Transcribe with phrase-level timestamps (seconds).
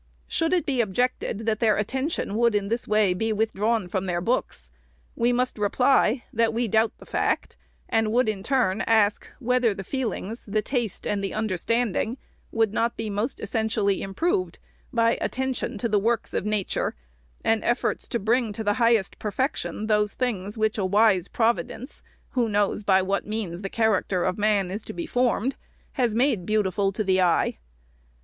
[0.27, 4.07] Should it be objected, that their attention would in this way be with drawn from
[4.07, 4.71] their books,
[5.15, 7.55] we must reply, that we doubt the fact,
[7.87, 12.17] and would in turn ask whether the feelings, the taste, and the understanding
[12.51, 14.57] would not be most essen tially improved
[14.91, 16.95] by attention to the works of Nature,
[17.43, 22.49] and efforts to bring to the highest perfection those things which a wise Providence, who
[22.49, 25.55] knows by what means the character of man is to be formed,
[25.91, 27.59] has made beautiful to the eye.